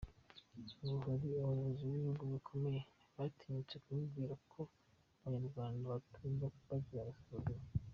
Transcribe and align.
Ngo 0.93 1.05
hari 1.11 1.27
abayobozi 1.35 1.83
b’ibihugu 1.89 2.23
bikomeye 2.33 2.79
batinyutse 3.17 3.75
kumubwira 3.83 4.33
ko 4.51 4.61
abanyarwanda 5.25 5.83
batumva 5.93 6.45
bagira 6.69 7.01
agasuzuguro. 7.03 7.61